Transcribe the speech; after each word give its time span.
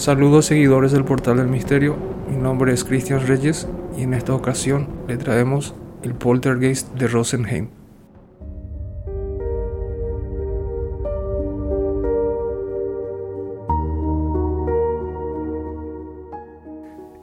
Saludos 0.00 0.46
seguidores 0.46 0.92
del 0.92 1.04
Portal 1.04 1.36
del 1.36 1.48
Misterio, 1.48 1.94
mi 2.26 2.34
nombre 2.34 2.72
es 2.72 2.84
Cristian 2.84 3.26
Reyes 3.26 3.68
y 3.98 4.04
en 4.04 4.14
esta 4.14 4.34
ocasión 4.34 4.88
le 5.06 5.18
traemos 5.18 5.74
el 6.02 6.14
poltergeist 6.14 6.94
de 6.94 7.06
Rosenheim. 7.06 7.68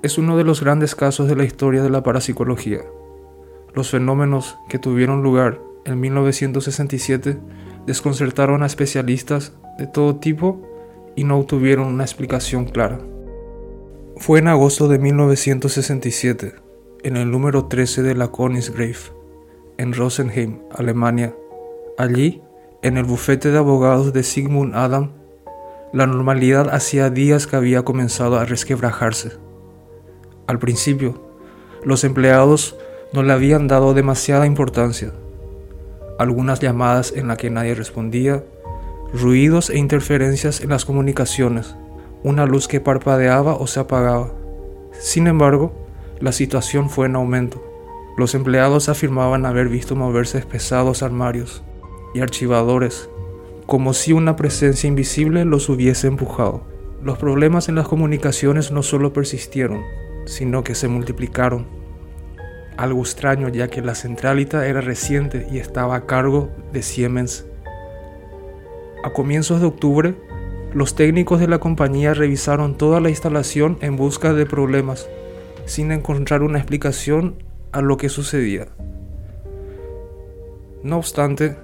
Es 0.04 0.20
uno 0.20 0.38
de 0.38 0.44
los 0.44 0.62
grandes 0.62 0.94
casos 0.94 1.28
de 1.28 1.36
la 1.36 1.46
historia 1.46 1.82
de 1.82 1.90
la 1.90 2.04
parapsicología. 2.04 2.82
Los 3.74 3.90
fenómenos 3.90 4.56
que 4.70 4.78
tuvieron 4.78 5.24
lugar 5.24 5.60
en 5.84 6.00
1967 6.00 7.40
desconcertaron 7.88 8.62
a 8.62 8.68
especialistas 8.68 9.54
de 9.80 9.88
todo 9.88 10.18
tipo 10.18 10.67
y 11.18 11.24
no 11.24 11.40
obtuvieron 11.40 11.88
una 11.88 12.04
explicación 12.04 12.66
clara. 12.66 13.00
Fue 14.18 14.40
en 14.40 14.48
agosto 14.48 14.88
de 14.88 15.00
1967, 15.00 16.54
en 17.04 17.18
el 17.18 17.32
número 17.32 17.66
13 17.66 18.04
de 18.04 18.14
la 18.16 18.32
Königsgrave, 18.32 19.12
en 19.78 19.94
Rosenheim, 19.94 20.60
Alemania. 20.72 21.36
Allí, 21.98 22.42
en 22.84 22.98
el 22.98 23.04
bufete 23.04 23.52
de 23.52 23.58
abogados 23.58 24.14
de 24.14 24.22
Sigmund 24.22 24.76
Adam, 24.76 25.12
la 25.92 26.06
normalidad 26.06 26.70
hacía 26.70 27.10
días 27.10 27.48
que 27.48 27.56
había 27.56 27.84
comenzado 27.84 28.38
a 28.38 28.46
resquebrajarse. 28.46 29.32
Al 30.46 30.60
principio, 30.60 31.20
los 31.84 32.04
empleados 32.04 32.78
no 33.12 33.24
le 33.24 33.34
habían 33.34 33.68
dado 33.68 33.96
demasiada 33.96 34.46
importancia. 34.46 35.14
Algunas 36.20 36.60
llamadas 36.60 37.12
en 37.16 37.28
las 37.28 37.38
que 37.38 37.50
nadie 37.50 37.74
respondía 37.74 38.44
ruidos 39.14 39.70
e 39.70 39.78
interferencias 39.78 40.62
en 40.62 40.70
las 40.70 40.86
comunicaciones, 40.86 41.76
una 42.24 42.46
luz 42.46 42.68
que 42.68 42.82
parpadeaba 42.82 43.56
o 43.56 43.68
se 43.68 43.80
apagaba. 43.80 44.34
Sin 45.00 45.28
embargo, 45.28 45.74
la 46.20 46.32
situación 46.32 46.90
fue 46.90 47.06
en 47.06 47.16
aumento. 47.16 47.64
Los 48.18 48.36
empleados 48.36 48.90
afirmaban 48.90 49.46
haber 49.46 49.70
visto 49.70 49.96
moverse 49.96 50.42
pesados 50.42 51.04
armarios 51.04 51.64
y 52.14 52.20
archivadores, 52.20 53.10
como 53.66 53.94
si 53.94 54.14
una 54.14 54.36
presencia 54.36 54.88
invisible 54.88 55.46
los 55.46 55.70
hubiese 55.70 56.08
empujado. 56.08 56.64
Los 57.04 57.18
problemas 57.18 57.70
en 57.70 57.76
las 57.76 57.88
comunicaciones 57.88 58.72
no 58.72 58.82
solo 58.82 59.14
persistieron, 59.14 59.84
sino 60.26 60.64
que 60.64 60.74
se 60.74 60.88
multiplicaron. 60.88 61.68
Algo 62.76 63.02
extraño 63.02 63.50
ya 63.50 63.70
que 63.70 63.82
la 63.82 63.96
centralita 63.96 64.68
era 64.68 64.82
reciente 64.82 65.48
y 65.52 65.60
estaba 65.60 65.96
a 65.96 66.06
cargo 66.06 66.50
de 66.74 66.82
Siemens 66.82 67.46
a 69.08 69.14
comienzos 69.14 69.62
de 69.62 69.68
octubre, 69.68 70.16
los 70.74 70.96
técnicos 70.96 71.40
de 71.40 71.48
la 71.48 71.60
compañía 71.60 72.14
revisaron 72.14 72.78
toda 72.78 73.00
la 73.00 73.10
instalación 73.10 73.78
en 73.82 73.96
busca 73.96 74.34
de 74.34 74.46
problemas, 74.46 75.10
sin 75.66 75.92
encontrar 75.92 76.44
una 76.44 76.60
explicación 76.60 77.42
a 77.72 77.82
lo 77.82 77.96
que 77.98 78.10
sucedía. 78.10 78.68
No 80.84 80.98
obstante, 80.98 81.56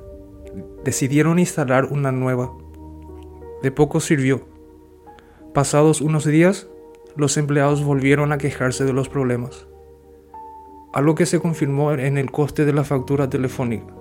decidieron 0.86 1.38
instalar 1.38 1.86
una 1.86 2.12
nueva. 2.12 2.52
De 3.62 3.72
poco 3.72 4.00
sirvió. 4.00 4.48
Pasados 5.54 6.00
unos 6.02 6.26
días, 6.26 6.68
los 7.16 7.38
empleados 7.38 7.84
volvieron 7.84 8.32
a 8.32 8.38
quejarse 8.38 8.86
de 8.86 8.94
los 8.94 9.10
problemas, 9.10 9.68
algo 10.94 11.14
que 11.14 11.26
se 11.26 11.40
confirmó 11.40 11.92
en 11.92 12.18
el 12.18 12.32
coste 12.32 12.66
de 12.66 12.74
la 12.74 12.84
factura 12.84 13.30
telefónica, 13.30 13.94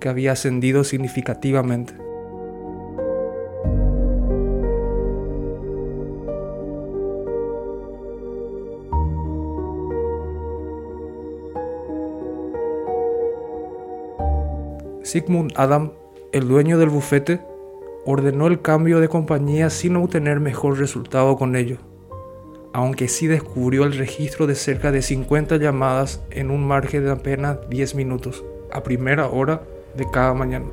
que 0.00 0.08
había 0.08 0.32
ascendido 0.32 0.84
significativamente. 0.84 2.11
Sigmund 15.12 15.52
Adam, 15.56 15.92
el 16.32 16.48
dueño 16.48 16.78
del 16.78 16.88
bufete, 16.88 17.42
ordenó 18.06 18.46
el 18.46 18.62
cambio 18.62 18.98
de 18.98 19.10
compañía 19.10 19.68
sin 19.68 19.94
obtener 19.96 20.40
mejor 20.40 20.78
resultado 20.78 21.36
con 21.36 21.54
ello, 21.54 21.76
aunque 22.72 23.08
sí 23.08 23.26
descubrió 23.26 23.84
el 23.84 23.92
registro 23.92 24.46
de 24.46 24.54
cerca 24.54 24.90
de 24.90 25.02
50 25.02 25.58
llamadas 25.58 26.22
en 26.30 26.50
un 26.50 26.66
margen 26.66 27.04
de 27.04 27.10
apenas 27.10 27.58
10 27.68 27.94
minutos, 27.94 28.42
a 28.72 28.82
primera 28.82 29.28
hora 29.28 29.60
de 29.94 30.10
cada 30.10 30.32
mañana. 30.32 30.70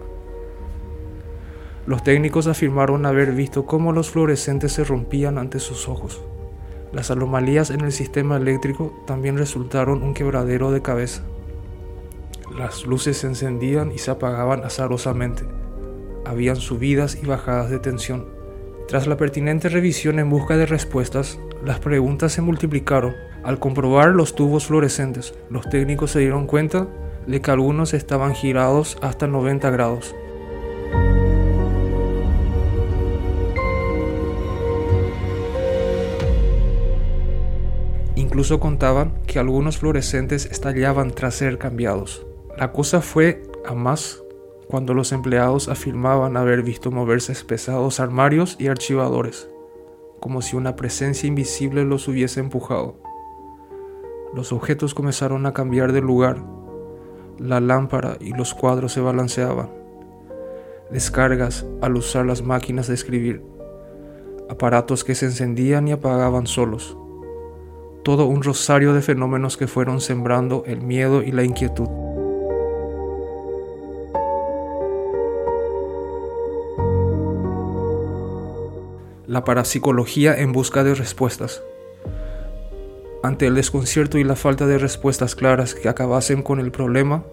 Los 1.86 2.02
técnicos 2.06 2.48
afirmaron 2.48 3.06
haber 3.06 3.34
visto 3.34 3.66
cómo 3.66 3.92
los 3.92 4.10
fluorescentes 4.10 4.72
se 4.72 4.86
rompían 4.86 5.38
ante 5.38 5.60
sus 5.60 5.90
ojos. 5.90 6.24
Las 6.94 7.12
anomalías 7.12 7.72
en 7.72 7.82
el 7.82 7.92
sistema 7.92 8.38
eléctrico 8.38 9.04
también 9.06 9.38
resultaron 9.38 10.02
un 10.02 10.14
quebradero 10.14 10.72
de 10.72 10.82
cabeza. 10.82 11.24
Las 12.60 12.86
luces 12.86 13.20
se 13.20 13.28
encendían 13.28 13.94
y 13.94 14.00
se 14.00 14.12
apagaban 14.12 14.66
azarosamente. 14.66 15.44
Habían 16.26 16.58
subidas 16.58 17.18
y 17.24 17.26
bajadas 17.26 17.70
de 17.70 17.80
tensión. 17.80 18.26
Tras 18.90 19.08
la 19.08 19.16
pertinente 19.16 19.70
revisión 19.70 20.20
en 20.20 20.30
busca 20.30 20.58
de 20.58 20.66
respuestas, 20.66 21.40
las 21.64 21.80
preguntas 21.80 22.34
se 22.34 22.42
multiplicaron. 22.42 23.16
Al 23.44 23.60
comprobar 23.60 24.10
los 24.10 24.36
tubos 24.36 24.66
fluorescentes, 24.66 25.36
los 25.50 25.70
técnicos 25.70 26.12
se 26.12 26.20
dieron 26.20 26.48
cuenta 26.48 26.90
de 27.26 27.40
que 27.40 27.50
algunos 27.50 27.94
estaban 27.94 28.36
girados 28.36 28.98
hasta 29.02 29.26
90 29.26 29.70
grados. 29.70 30.14
Incluso 38.18 38.60
contaban 38.60 39.14
que 39.26 39.40
algunos 39.40 39.78
fluorescentes 39.78 40.46
estallaban 40.48 41.12
tras 41.12 41.36
ser 41.36 41.58
cambiados. 41.58 42.26
La 42.60 42.74
cosa 42.74 43.00
fue 43.00 43.42
a 43.66 43.74
más 43.74 44.22
cuando 44.68 44.94
los 44.94 45.14
empleados 45.14 45.70
afirmaban 45.70 46.36
haber 46.36 46.62
visto 46.62 46.92
moverse 46.92 47.34
pesados 47.46 48.02
armarios 48.02 48.58
y 48.60 48.68
archivadores, 48.68 49.50
como 50.20 50.42
si 50.42 50.58
una 50.58 50.76
presencia 50.76 51.26
invisible 51.26 51.86
los 51.86 52.10
hubiese 52.10 52.42
empujado. 52.42 52.98
Los 54.34 54.52
objetos 54.52 54.94
comenzaron 54.94 55.46
a 55.46 55.54
cambiar 55.54 55.94
de 55.94 56.02
lugar. 56.02 56.44
La 57.38 57.62
lámpara 57.62 58.18
y 58.20 58.34
los 58.34 58.54
cuadros 58.54 58.92
se 58.92 59.00
balanceaban. 59.00 59.70
Descargas 60.92 61.66
al 61.82 61.96
usar 61.96 62.26
las 62.26 62.42
máquinas 62.42 62.88
de 62.90 62.96
escribir. 62.96 63.42
Aparatos 64.50 65.06
que 65.06 65.16
se 65.16 65.28
encendían 65.28 65.88
y 65.88 65.94
apagaban 65.94 66.46
solos. 66.46 66.98
Todo 68.04 68.26
un 68.26 68.44
rosario 68.44 68.92
de 68.92 69.02
fenómenos 69.02 69.56
que 69.56 69.68
fueron 69.68 70.02
sembrando 70.02 70.64
el 70.66 70.82
miedo 70.82 71.24
y 71.24 71.32
la 71.32 71.44
inquietud. 71.46 72.09
La 79.30 79.44
parapsicología 79.44 80.36
en 80.40 80.54
busca 80.54 80.84
de 80.84 80.96
respuestas. 80.96 81.62
Ante 83.22 83.46
el 83.46 83.54
desconcierto 83.54 84.18
y 84.18 84.24
la 84.24 84.36
falta 84.36 84.66
de 84.66 84.80
respuestas 84.80 85.36
claras 85.36 85.76
que 85.76 85.88
acabasen 85.88 86.42
con 86.42 86.60
el 86.60 86.72
problema, 86.72 87.24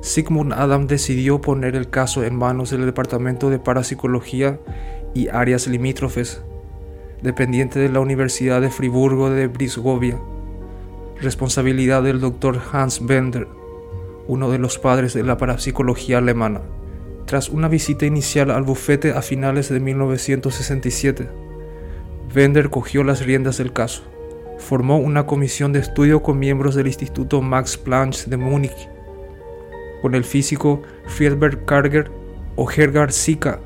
Sigmund 0.00 0.54
Adam 0.54 0.86
decidió 0.86 1.42
poner 1.42 1.76
el 1.76 1.90
caso 1.90 2.24
en 2.24 2.36
manos 2.36 2.70
del 2.70 2.86
Departamento 2.86 3.50
de 3.50 3.58
Parapsicología 3.58 4.58
y 5.12 5.28
áreas 5.28 5.66
limítrofes, 5.66 6.40
dependiente 7.20 7.80
de 7.80 7.90
la 7.90 8.00
Universidad 8.00 8.62
de 8.62 8.70
Friburgo 8.70 9.28
de 9.28 9.46
Brisgovia, 9.48 10.18
responsabilidad 11.20 12.02
del 12.02 12.18
Dr. 12.18 12.62
Hans 12.72 13.04
Bender, 13.04 13.46
uno 14.26 14.50
de 14.50 14.58
los 14.58 14.78
padres 14.78 15.12
de 15.12 15.22
la 15.22 15.36
parapsicología 15.36 16.16
alemana. 16.16 16.62
Tras 17.26 17.48
una 17.48 17.66
visita 17.66 18.06
inicial 18.06 18.52
al 18.52 18.62
bufete 18.62 19.10
a 19.10 19.20
finales 19.20 19.68
de 19.68 19.80
1967, 19.80 21.28
Bender 22.32 22.70
cogió 22.70 23.02
las 23.02 23.26
riendas 23.26 23.58
del 23.58 23.72
caso. 23.72 24.04
Formó 24.58 24.98
una 24.98 25.26
comisión 25.26 25.72
de 25.72 25.80
estudio 25.80 26.22
con 26.22 26.38
miembros 26.38 26.76
del 26.76 26.86
Instituto 26.86 27.42
Max 27.42 27.76
Planck 27.76 28.26
de 28.26 28.36
Múnich, 28.36 28.88
con 30.02 30.14
el 30.14 30.22
físico 30.22 30.82
Friedberg 31.08 31.64
Karger 31.64 32.12
o 32.54 32.70
Hergar 32.70 33.10
Sika, 33.10 33.58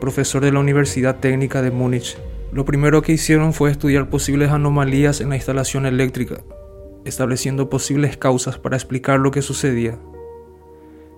profesor 0.00 0.40
de 0.40 0.52
la 0.52 0.60
Universidad 0.60 1.18
Técnica 1.18 1.62
de 1.62 1.72
Múnich. 1.72 2.16
Lo 2.52 2.64
primero 2.64 3.02
que 3.02 3.12
hicieron 3.12 3.52
fue 3.52 3.72
estudiar 3.72 4.08
posibles 4.08 4.52
anomalías 4.52 5.20
en 5.20 5.30
la 5.30 5.36
instalación 5.36 5.84
eléctrica, 5.84 6.44
estableciendo 7.04 7.70
posibles 7.70 8.16
causas 8.16 8.56
para 8.56 8.76
explicar 8.76 9.18
lo 9.18 9.32
que 9.32 9.42
sucedía. 9.42 9.98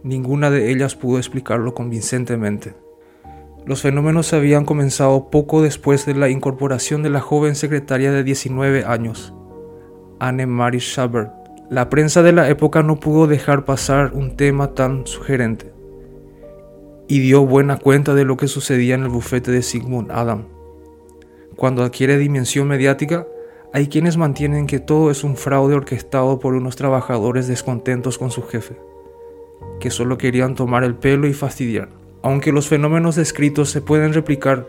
Ninguna 0.05 0.51
de 0.51 0.71
ellas 0.71 0.97
pudo 0.97 1.19
explicarlo 1.19 1.75
convincentemente. 1.75 2.75
Los 3.65 3.83
fenómenos 3.83 4.33
habían 4.33 4.65
comenzado 4.65 5.31
poco 5.31 5.63
después 5.63 6.05
de 6.07 6.15
la 6.15 6.29
incorporación 6.29 7.05
de 7.05 7.11
la 7.11 7.21
joven 7.21 7.55
secretaria 7.55 8.11
de 8.11 8.25
19 8.25 8.85
años, 8.85 9.33
Anne-Marie 10.19 10.81
Schaber. 10.81 11.31
La 11.71 11.89
prensa 11.89 12.23
de 12.23 12.33
la 12.33 12.49
época 12.49 12.83
no 12.83 12.97
pudo 12.99 13.29
dejar 13.29 13.65
pasar 13.65 14.13
un 14.15 14.37
tema 14.37 14.75
tan 14.75 15.07
sugerente 15.07 15.73
y 17.07 17.21
dio 17.21 17.47
buena 17.47 17.79
cuenta 17.79 18.15
de 18.15 18.25
lo 18.25 18.37
que 18.37 18.49
sucedía 18.49 18.95
en 18.95 19.03
el 19.03 19.09
bufete 19.09 19.53
de 19.53 19.63
Sigmund 19.63 20.11
Adam. 20.11 20.47
cuando 21.57 21.85
adquiere 21.85 22.19
dimensión 22.19 22.67
mediática, 22.67 23.27
hay 23.73 23.87
quienes 23.87 24.17
mantienen 24.17 24.67
que 24.67 24.81
todo 24.81 25.11
es 25.11 25.23
un 25.23 25.37
fraude 25.37 25.75
orquestado 25.75 26.39
por 26.41 26.55
unos 26.55 26.75
trabajadores 26.77 27.47
descontentos 27.47 28.19
con 28.19 28.31
su 28.31 28.43
jefe, 28.43 28.77
que 29.81 29.91
solo 29.91 30.19
querían 30.19 30.55
tomar 30.55 30.85
el 30.85 30.95
pelo 30.95 31.27
y 31.27 31.35
fastidiar. 31.35 31.89
Aunque 32.23 32.53
los 32.53 32.69
fenómenos 32.69 33.17
descritos 33.17 33.71
se 33.71 33.81
pueden 33.81 34.13
replicar, 34.13 34.67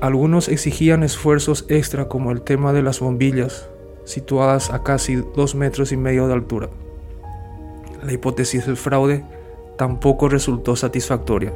algunos 0.00 0.48
exigían 0.48 1.02
esfuerzos 1.02 1.64
extra 1.68 2.08
como 2.08 2.32
el 2.32 2.42
tema 2.42 2.72
de 2.72 2.82
las 2.82 3.00
bombillas, 3.00 3.68
situadas 4.04 4.70
a 4.70 4.82
casi 4.82 5.16
dos 5.16 5.54
metros 5.54 5.92
y 5.92 5.96
medio 5.96 6.26
de 6.26 6.34
altura. 6.34 6.68
La 8.04 8.12
hipótesis 8.12 8.66
del 8.66 8.76
fraude 8.76 9.24
tampoco 9.78 10.28
resultó 10.28 10.76
satisfactoria. 10.76 11.52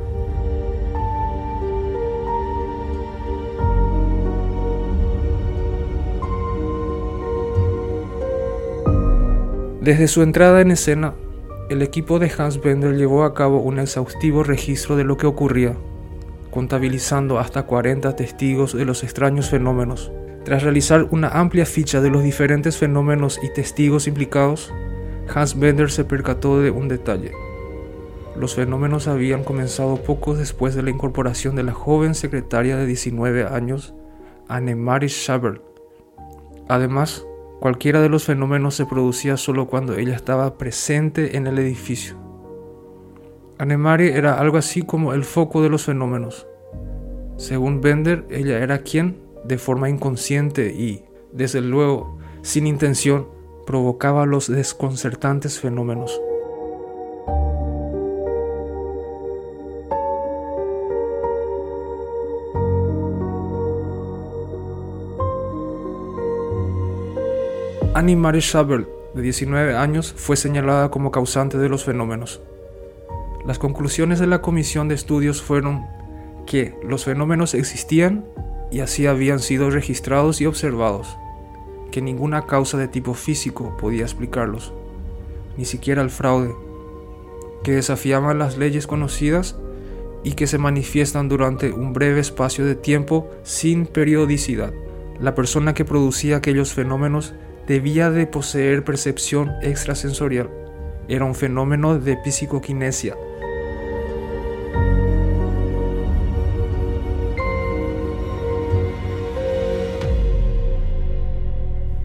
Desde 9.80 10.08
su 10.08 10.22
entrada 10.22 10.60
en 10.60 10.70
escena, 10.70 11.14
el 11.70 11.82
equipo 11.82 12.18
de 12.18 12.32
Hans 12.36 12.60
Bender 12.60 12.96
llevó 12.96 13.22
a 13.22 13.32
cabo 13.32 13.60
un 13.60 13.78
exhaustivo 13.78 14.42
registro 14.42 14.96
de 14.96 15.04
lo 15.04 15.16
que 15.16 15.28
ocurría, 15.28 15.76
contabilizando 16.50 17.38
hasta 17.38 17.62
40 17.62 18.16
testigos 18.16 18.74
de 18.74 18.84
los 18.84 19.04
extraños 19.04 19.50
fenómenos. 19.50 20.10
Tras 20.44 20.64
realizar 20.64 21.06
una 21.12 21.28
amplia 21.28 21.64
ficha 21.64 22.00
de 22.00 22.10
los 22.10 22.24
diferentes 22.24 22.76
fenómenos 22.76 23.38
y 23.40 23.52
testigos 23.52 24.08
implicados, 24.08 24.72
Hans 25.32 25.56
Bender 25.56 25.92
se 25.92 26.04
percató 26.04 26.60
de 26.60 26.72
un 26.72 26.88
detalle. 26.88 27.30
Los 28.36 28.56
fenómenos 28.56 29.06
habían 29.06 29.44
comenzado 29.44 30.02
poco 30.02 30.34
después 30.34 30.74
de 30.74 30.82
la 30.82 30.90
incorporación 30.90 31.54
de 31.54 31.62
la 31.62 31.72
joven 31.72 32.16
secretaria 32.16 32.76
de 32.78 32.86
19 32.86 33.44
años, 33.44 33.94
Annemarie 34.48 35.08
Schaber. 35.08 35.62
Además, 36.68 37.24
Cualquiera 37.60 38.00
de 38.00 38.08
los 38.08 38.24
fenómenos 38.24 38.74
se 38.74 38.86
producía 38.86 39.36
solo 39.36 39.66
cuando 39.66 39.94
ella 39.94 40.16
estaba 40.16 40.56
presente 40.56 41.36
en 41.36 41.46
el 41.46 41.58
edificio. 41.58 42.16
Annemarie 43.58 44.16
era 44.16 44.40
algo 44.40 44.56
así 44.56 44.80
como 44.80 45.12
el 45.12 45.24
foco 45.24 45.62
de 45.62 45.68
los 45.68 45.84
fenómenos. 45.84 46.46
Según 47.36 47.82
Bender, 47.82 48.24
ella 48.30 48.60
era 48.60 48.78
quien, 48.78 49.18
de 49.44 49.58
forma 49.58 49.90
inconsciente 49.90 50.72
y, 50.72 51.04
desde 51.32 51.60
luego, 51.60 52.18
sin 52.40 52.66
intención, 52.66 53.28
provocaba 53.66 54.24
los 54.24 54.48
desconcertantes 54.48 55.60
fenómenos. 55.60 56.18
Annie 67.92 68.14
Marie 68.14 68.40
Schabel, 68.40 68.86
de 69.14 69.22
19 69.22 69.74
años, 69.74 70.14
fue 70.16 70.36
señalada 70.36 70.92
como 70.92 71.10
causante 71.10 71.58
de 71.58 71.68
los 71.68 71.82
fenómenos. 71.82 72.40
Las 73.44 73.58
conclusiones 73.58 74.20
de 74.20 74.28
la 74.28 74.40
comisión 74.40 74.86
de 74.86 74.94
estudios 74.94 75.42
fueron 75.42 75.86
que 76.46 76.76
los 76.84 77.04
fenómenos 77.04 77.52
existían 77.54 78.26
y 78.70 78.78
así 78.78 79.08
habían 79.08 79.40
sido 79.40 79.70
registrados 79.70 80.40
y 80.40 80.46
observados, 80.46 81.16
que 81.90 82.00
ninguna 82.00 82.46
causa 82.46 82.78
de 82.78 82.86
tipo 82.86 83.12
físico 83.14 83.76
podía 83.76 84.04
explicarlos, 84.04 84.72
ni 85.56 85.64
siquiera 85.64 86.00
el 86.00 86.10
fraude, 86.10 86.54
que 87.64 87.72
desafiaban 87.72 88.38
las 88.38 88.56
leyes 88.56 88.86
conocidas 88.86 89.58
y 90.22 90.34
que 90.34 90.46
se 90.46 90.58
manifiestan 90.58 91.28
durante 91.28 91.72
un 91.72 91.92
breve 91.92 92.20
espacio 92.20 92.64
de 92.64 92.76
tiempo 92.76 93.28
sin 93.42 93.86
periodicidad. 93.86 94.72
La 95.18 95.34
persona 95.34 95.74
que 95.74 95.84
producía 95.84 96.36
aquellos 96.36 96.72
fenómenos 96.72 97.34
debía 97.70 98.10
de 98.10 98.26
poseer 98.26 98.82
percepción 98.82 99.52
extrasensorial. 99.62 100.50
Era 101.06 101.24
un 101.24 101.36
fenómeno 101.36 102.00
de 102.00 102.18
psicoquinesia. 102.24 103.16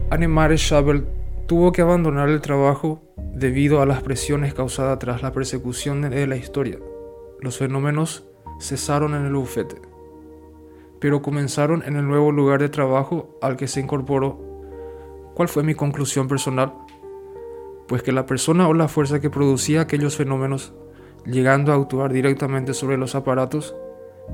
Annemare 0.08 0.56
Schabel 0.56 1.08
tuvo 1.48 1.72
que 1.72 1.82
abandonar 1.82 2.28
el 2.28 2.40
trabajo 2.40 3.02
debido 3.34 3.82
a 3.82 3.86
las 3.86 4.02
presiones 4.04 4.54
causadas 4.54 5.00
tras 5.00 5.20
la 5.22 5.32
persecución 5.32 6.00
de 6.00 6.28
la 6.28 6.36
historia. 6.36 6.78
Los 7.40 7.58
fenómenos 7.58 8.24
cesaron 8.60 9.16
en 9.16 9.26
el 9.26 9.34
bufete, 9.34 9.82
pero 11.00 11.22
comenzaron 11.22 11.82
en 11.84 11.96
el 11.96 12.06
nuevo 12.06 12.30
lugar 12.30 12.60
de 12.60 12.68
trabajo 12.68 13.36
al 13.42 13.56
que 13.56 13.66
se 13.66 13.80
incorporó 13.80 14.46
¿Cuál 15.36 15.50
fue 15.50 15.62
mi 15.62 15.74
conclusión 15.74 16.28
personal? 16.28 16.72
Pues 17.88 18.02
que 18.02 18.10
la 18.10 18.24
persona 18.24 18.68
o 18.68 18.72
la 18.72 18.88
fuerza 18.88 19.20
que 19.20 19.28
producía 19.28 19.82
aquellos 19.82 20.16
fenómenos, 20.16 20.72
llegando 21.26 21.72
a 21.72 21.74
actuar 21.74 22.10
directamente 22.10 22.72
sobre 22.72 22.96
los 22.96 23.14
aparatos, 23.14 23.76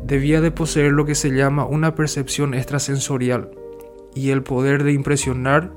debía 0.05 0.41
de 0.41 0.53
poseer 0.53 0.93
lo 0.93 1.05
que 1.05 1.17
se 1.17 1.31
llama 1.31 1.67
una 1.67 1.97
percepción 1.97 2.55
extrasensorial 2.55 3.51
y 4.15 4.31
el 4.31 4.45
poder 4.45 4.85
de 4.85 4.93
impresionar 4.93 5.73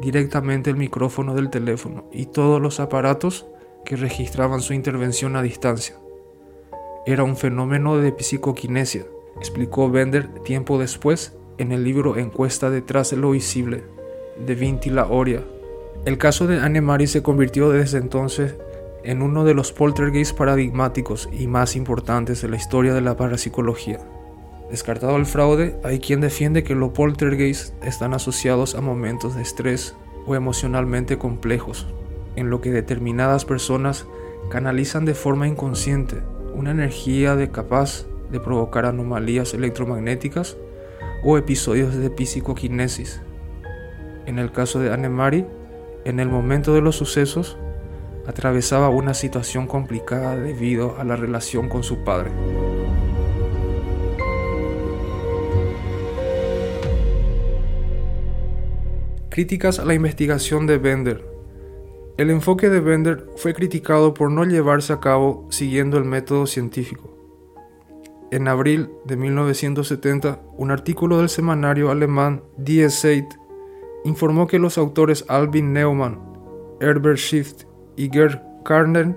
directamente 0.00 0.70
el 0.70 0.76
micrófono 0.76 1.34
del 1.34 1.50
teléfono 1.50 2.08
y 2.12 2.26
todos 2.26 2.62
los 2.62 2.78
aparatos 2.78 3.48
que 3.84 3.96
registraban 3.96 4.60
su 4.60 4.74
intervención 4.74 5.34
a 5.34 5.42
distancia. 5.42 5.96
Era 7.04 7.24
un 7.24 7.36
fenómeno 7.36 7.96
de 7.96 8.14
psicoquinesia, 8.16 9.06
explicó 9.38 9.90
Bender 9.90 10.28
tiempo 10.44 10.78
después 10.78 11.36
en 11.58 11.72
el 11.72 11.82
libro 11.82 12.16
Encuesta 12.16 12.70
detrás 12.70 13.10
de 13.10 13.16
lo 13.16 13.32
visible 13.32 13.82
de 14.36 14.54
Vinti 14.54 14.90
La 14.90 15.06
Oria. 15.06 15.42
El 16.04 16.18
caso 16.18 16.46
de 16.46 16.58
Anne-Marie 16.58 17.06
se 17.06 17.22
convirtió 17.22 17.70
desde 17.70 17.98
entonces 17.98 18.56
en 19.04 19.22
uno 19.22 19.44
de 19.44 19.54
los 19.54 19.72
poltergeists 19.72 20.34
paradigmáticos 20.34 21.28
y 21.32 21.46
más 21.46 21.76
importantes 21.76 22.42
de 22.42 22.48
la 22.48 22.56
historia 22.56 22.94
de 22.94 23.00
la 23.00 23.16
parapsicología. 23.16 23.98
Descartado 24.70 25.16
el 25.16 25.26
fraude, 25.26 25.76
hay 25.84 25.98
quien 25.98 26.20
defiende 26.20 26.64
que 26.64 26.74
los 26.74 26.92
poltergeists 26.92 27.74
están 27.82 28.14
asociados 28.14 28.74
a 28.74 28.80
momentos 28.80 29.34
de 29.34 29.42
estrés 29.42 29.94
o 30.26 30.34
emocionalmente 30.34 31.18
complejos, 31.18 31.86
en 32.36 32.48
lo 32.48 32.60
que 32.60 32.70
determinadas 32.70 33.44
personas 33.44 34.06
canalizan 34.50 35.04
de 35.04 35.14
forma 35.14 35.46
inconsciente 35.46 36.22
una 36.54 36.70
energía 36.70 37.36
de 37.36 37.50
capaz 37.50 38.06
de 38.30 38.40
provocar 38.40 38.86
anomalías 38.86 39.54
electromagnéticas 39.54 40.56
o 41.24 41.38
episodios 41.38 41.94
de 41.94 42.10
psicoquinesis 42.26 43.20
en 44.26 44.38
el 44.38 44.52
caso 44.52 44.78
de 44.78 44.92
Anne-Marie, 44.92 45.46
en 46.04 46.20
el 46.20 46.28
momento 46.28 46.74
de 46.74 46.80
los 46.80 46.96
sucesos, 46.96 47.56
atravesaba 48.26 48.88
una 48.88 49.14
situación 49.14 49.66
complicada 49.66 50.36
debido 50.36 50.96
a 50.98 51.04
la 51.04 51.16
relación 51.16 51.68
con 51.68 51.82
su 51.82 52.04
padre. 52.04 52.30
Críticas 59.30 59.78
a 59.78 59.84
la 59.84 59.94
investigación 59.94 60.66
de 60.66 60.76
Bender. 60.78 61.24
El 62.18 62.30
enfoque 62.30 62.68
de 62.68 62.80
Bender 62.80 63.26
fue 63.36 63.54
criticado 63.54 64.12
por 64.12 64.30
no 64.30 64.44
llevarse 64.44 64.92
a 64.92 65.00
cabo 65.00 65.46
siguiendo 65.50 65.96
el 65.96 66.04
método 66.04 66.46
científico. 66.46 67.16
En 68.30 68.46
abril 68.46 68.90
de 69.04 69.16
1970, 69.16 70.40
un 70.56 70.70
artículo 70.70 71.18
del 71.18 71.30
semanario 71.30 71.90
alemán 71.90 72.42
Die 72.58 72.88
Zeit 72.90 73.26
informó 74.04 74.46
que 74.46 74.58
los 74.58 74.78
autores 74.78 75.24
Alvin 75.28 75.72
Neumann, 75.72 76.18
Herbert 76.80 77.18
Schiff 77.18 77.52
y 77.96 78.10
Gerd 78.10 78.40
Karner 78.64 79.16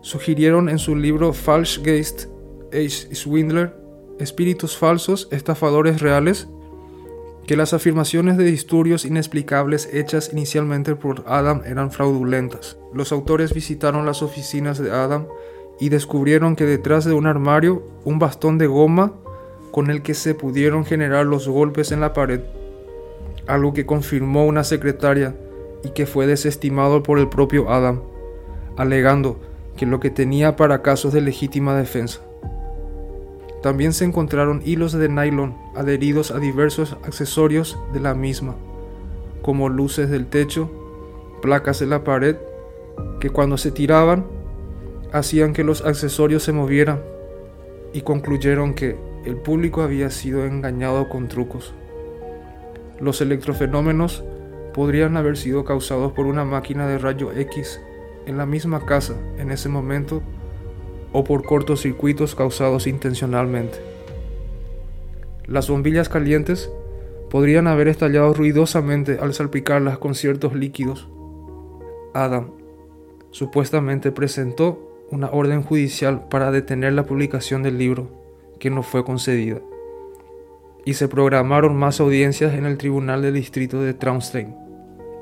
sugirieron 0.00 0.68
en 0.68 0.78
su 0.78 0.94
libro 0.94 1.32
Falschgeist, 1.32 2.26
H. 2.72 3.14
Swindler, 3.14 3.76
Espíritus 4.18 4.78
falsos, 4.78 5.28
estafadores 5.30 6.00
reales, 6.00 6.48
que 7.46 7.56
las 7.56 7.74
afirmaciones 7.74 8.36
de 8.38 8.44
disturbios 8.44 9.04
inexplicables 9.04 9.88
hechas 9.92 10.30
inicialmente 10.32 10.96
por 10.96 11.22
Adam 11.26 11.62
eran 11.64 11.90
fraudulentas. 11.90 12.78
Los 12.94 13.12
autores 13.12 13.52
visitaron 13.52 14.06
las 14.06 14.22
oficinas 14.22 14.78
de 14.78 14.90
Adam 14.90 15.26
y 15.78 15.90
descubrieron 15.90 16.56
que 16.56 16.64
detrás 16.64 17.04
de 17.04 17.12
un 17.12 17.26
armario, 17.26 17.86
un 18.04 18.18
bastón 18.18 18.58
de 18.58 18.66
goma 18.66 19.12
con 19.70 19.90
el 19.90 20.02
que 20.02 20.14
se 20.14 20.34
pudieron 20.34 20.84
generar 20.84 21.26
los 21.26 21.46
golpes 21.46 21.92
en 21.92 22.00
la 22.00 22.12
pared 22.14 22.40
algo 23.46 23.72
que 23.72 23.86
confirmó 23.86 24.46
una 24.46 24.64
secretaria 24.64 25.34
y 25.84 25.90
que 25.90 26.06
fue 26.06 26.26
desestimado 26.26 27.02
por 27.02 27.18
el 27.18 27.28
propio 27.28 27.70
Adam, 27.70 28.02
alegando 28.76 29.40
que 29.76 29.86
lo 29.86 30.00
que 30.00 30.10
tenía 30.10 30.56
para 30.56 30.82
casos 30.82 31.12
de 31.12 31.20
legítima 31.20 31.76
defensa. 31.76 32.20
También 33.62 33.92
se 33.92 34.04
encontraron 34.04 34.62
hilos 34.64 34.92
de 34.92 35.08
nylon 35.08 35.56
adheridos 35.74 36.30
a 36.30 36.38
diversos 36.38 36.96
accesorios 37.04 37.78
de 37.92 38.00
la 38.00 38.14
misma, 38.14 38.54
como 39.42 39.68
luces 39.68 40.10
del 40.10 40.26
techo, 40.26 40.70
placas 41.42 41.80
de 41.80 41.86
la 41.86 42.04
pared, 42.04 42.36
que 43.20 43.30
cuando 43.30 43.58
se 43.58 43.70
tiraban 43.70 44.26
hacían 45.12 45.52
que 45.52 45.64
los 45.64 45.84
accesorios 45.84 46.42
se 46.42 46.52
movieran 46.52 47.00
y 47.92 48.02
concluyeron 48.02 48.74
que 48.74 48.96
el 49.24 49.36
público 49.36 49.82
había 49.82 50.10
sido 50.10 50.44
engañado 50.44 51.08
con 51.08 51.28
trucos. 51.28 51.74
Los 53.00 53.20
electrofenómenos 53.20 54.24
podrían 54.74 55.16
haber 55.16 55.36
sido 55.36 55.64
causados 55.64 56.12
por 56.12 56.26
una 56.26 56.44
máquina 56.44 56.86
de 56.86 56.98
rayo 56.98 57.32
X 57.32 57.80
en 58.26 58.36
la 58.36 58.46
misma 58.46 58.84
casa 58.84 59.14
en 59.38 59.50
ese 59.50 59.68
momento 59.68 60.22
o 61.12 61.24
por 61.24 61.44
cortocircuitos 61.44 62.34
causados 62.34 62.86
intencionalmente. 62.86 63.78
Las 65.46 65.68
bombillas 65.68 66.08
calientes 66.08 66.70
podrían 67.30 67.66
haber 67.66 67.88
estallado 67.88 68.34
ruidosamente 68.34 69.18
al 69.20 69.32
salpicarlas 69.32 69.98
con 69.98 70.14
ciertos 70.14 70.54
líquidos. 70.54 71.08
Adam 72.14 72.50
supuestamente 73.30 74.12
presentó 74.12 75.04
una 75.10 75.30
orden 75.30 75.62
judicial 75.62 76.28
para 76.28 76.50
detener 76.50 76.92
la 76.94 77.04
publicación 77.04 77.62
del 77.62 77.78
libro, 77.78 78.08
que 78.58 78.70
no 78.70 78.82
fue 78.82 79.04
concedida, 79.04 79.60
y 80.86 80.94
se 80.94 81.08
programaron 81.08 81.76
más 81.76 82.00
audiencias 82.00 82.54
en 82.54 82.64
el 82.64 82.78
Tribunal 82.78 83.20
del 83.20 83.34
Distrito 83.34 83.82
de 83.82 83.92
Traunstein. 83.92 84.54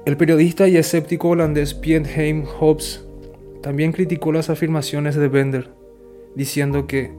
El 0.05 0.19
periodista 0.19 0.69
y 0.69 0.77
escéptico 0.77 1.31
holandés 1.31 1.73
Piet 1.73 2.07
Hobbes 2.61 3.07
también 3.63 3.93
criticó 3.93 4.31
las 4.31 4.51
afirmaciones 4.51 5.15
de 5.17 5.27
Bender, 5.29 5.71
diciendo 6.37 6.87
que 6.87 7.13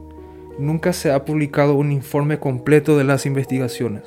nunca 0.60 0.92
se 0.92 1.10
ha 1.10 1.24
publicado 1.24 1.74
un 1.74 1.90
informe 1.90 2.38
completo 2.38 2.96
de 2.96 3.02
las 3.02 3.26
investigaciones, 3.26 4.04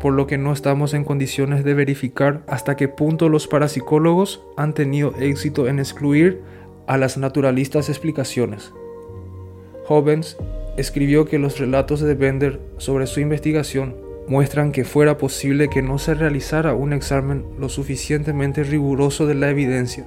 por 0.00 0.14
lo 0.14 0.26
que 0.26 0.38
no 0.38 0.54
estamos 0.54 0.94
en 0.94 1.04
condiciones 1.04 1.62
de 1.62 1.74
verificar 1.74 2.44
hasta 2.46 2.74
qué 2.74 2.88
punto 2.88 3.28
los 3.28 3.48
parapsicólogos 3.48 4.42
han 4.56 4.72
tenido 4.72 5.14
éxito 5.20 5.68
en 5.68 5.78
excluir 5.78 6.40
a 6.86 6.96
las 6.96 7.18
naturalistas 7.18 7.90
explicaciones. 7.90 8.72
Hobbes 9.86 10.38
escribió 10.76 11.24
que 11.24 11.38
los 11.38 11.58
relatos 11.58 12.00
de 12.00 12.14
Bender 12.14 12.60
sobre 12.78 13.06
su 13.06 13.20
investigación 13.20 13.96
muestran 14.28 14.72
que 14.72 14.84
fuera 14.84 15.18
posible 15.18 15.68
que 15.68 15.82
no 15.82 15.98
se 15.98 16.14
realizara 16.14 16.74
un 16.74 16.92
examen 16.92 17.44
lo 17.58 17.68
suficientemente 17.68 18.64
riguroso 18.64 19.26
de 19.26 19.34
la 19.34 19.50
evidencia, 19.50 20.06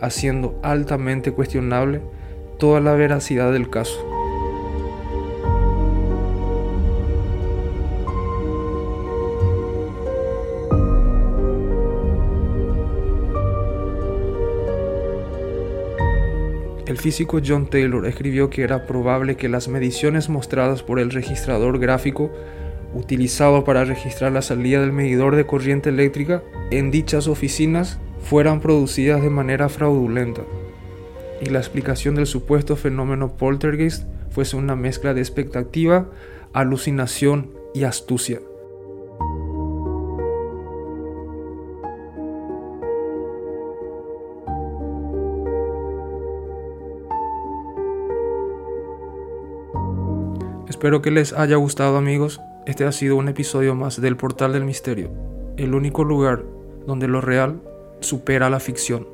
haciendo 0.00 0.58
altamente 0.62 1.32
cuestionable 1.32 2.00
toda 2.58 2.80
la 2.80 2.94
veracidad 2.94 3.52
del 3.52 3.70
caso. 3.70 4.13
El 16.94 17.00
físico 17.00 17.40
John 17.44 17.66
Taylor 17.66 18.06
escribió 18.06 18.50
que 18.50 18.62
era 18.62 18.86
probable 18.86 19.34
que 19.34 19.48
las 19.48 19.66
mediciones 19.66 20.28
mostradas 20.28 20.84
por 20.84 21.00
el 21.00 21.10
registrador 21.10 21.80
gráfico 21.80 22.30
utilizado 22.94 23.64
para 23.64 23.84
registrar 23.84 24.30
la 24.30 24.42
salida 24.42 24.80
del 24.80 24.92
medidor 24.92 25.34
de 25.34 25.44
corriente 25.44 25.88
eléctrica 25.88 26.44
en 26.70 26.92
dichas 26.92 27.26
oficinas 27.26 27.98
fueran 28.20 28.60
producidas 28.60 29.22
de 29.22 29.28
manera 29.28 29.68
fraudulenta 29.68 30.42
y 31.42 31.46
la 31.46 31.58
explicación 31.58 32.14
del 32.14 32.28
supuesto 32.28 32.76
fenómeno 32.76 33.36
poltergeist 33.36 34.04
fuese 34.30 34.54
una 34.54 34.76
mezcla 34.76 35.14
de 35.14 35.20
expectativa, 35.20 36.08
alucinación 36.52 37.50
y 37.74 37.82
astucia. 37.82 38.38
Espero 50.84 51.00
que 51.00 51.10
les 51.10 51.32
haya 51.32 51.56
gustado 51.56 51.96
amigos. 51.96 52.42
Este 52.66 52.84
ha 52.84 52.92
sido 52.92 53.16
un 53.16 53.28
episodio 53.28 53.74
más 53.74 54.02
del 54.02 54.18
Portal 54.18 54.52
del 54.52 54.66
Misterio, 54.66 55.10
el 55.56 55.74
único 55.74 56.04
lugar 56.04 56.44
donde 56.86 57.08
lo 57.08 57.22
real 57.22 57.62
supera 58.00 58.50
la 58.50 58.60
ficción. 58.60 59.08